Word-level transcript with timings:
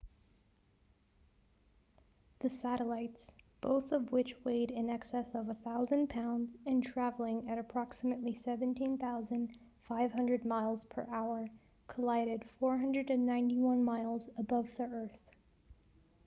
the 2.39 2.49
satellites 2.49 3.35
both 3.61 3.91
of 3.91 4.11
which 4.11 4.33
weighed 4.43 4.71
in 4.71 4.89
excess 4.89 5.27
of 5.35 5.45
1,000 5.45 6.09
pounds 6.09 6.57
and 6.65 6.83
traveling 6.83 7.47
at 7.47 7.59
approximately 7.59 8.33
17,500 8.33 10.43
miles 10.43 10.83
per 10.85 11.05
hour 11.11 11.47
collided 11.85 12.43
491 12.59 13.83
miles 13.85 14.27
above 14.39 14.65
the 14.75 14.85
earth 14.85 15.19